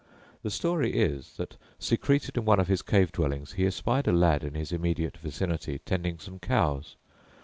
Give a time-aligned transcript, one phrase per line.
[0.41, 4.43] The story is that, secreted in one of his cave dwellings, he espied a lad
[4.43, 6.95] in his immediate vicinity tending some cows.